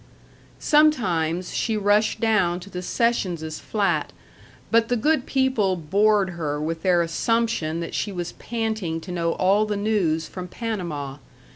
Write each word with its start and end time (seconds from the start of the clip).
Sometimes 0.57 1.53
she 1.53 1.77
rushed 1.77 2.19
down 2.19 2.59
to 2.61 2.71
the 2.71 2.81
Sessionses' 2.81 3.59
flat, 3.59 4.11
but 4.71 4.87
the 4.87 4.95
good 4.97 5.27
people 5.27 5.75
bored 5.75 6.31
her 6.31 6.59
with 6.59 6.81
their 6.81 7.03
assumption 7.03 7.81
that 7.81 7.93
she 7.93 8.11
was 8.11 8.31
panting 8.31 8.99
to 8.99 9.11
know 9.11 9.33
all 9.33 9.67
the 9.67 9.77
news 9.77 10.27
from 10.27 10.47
Panama. 10.47 11.17